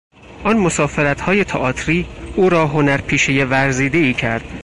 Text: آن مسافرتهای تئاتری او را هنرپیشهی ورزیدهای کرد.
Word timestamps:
آن 0.43 0.57
مسافرتهای 0.57 1.43
تئاتری 1.43 2.05
او 2.35 2.49
را 2.49 2.67
هنرپیشهی 2.67 3.45
ورزیدهای 3.45 4.13
کرد. 4.13 4.43